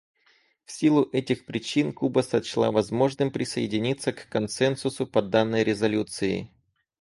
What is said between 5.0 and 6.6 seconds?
по данной резолюции.